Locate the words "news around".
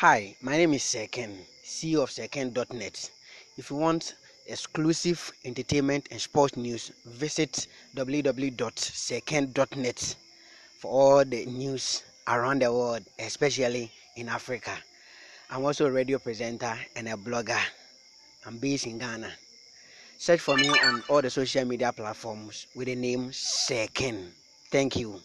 11.44-12.62